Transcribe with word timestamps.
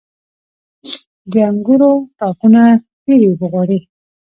•د 1.31 1.33
انګورو 1.49 1.91
تاکونه 2.19 2.61
ډيرې 3.05 3.27
اوبه 3.29 3.47
غواړي. 3.51 3.79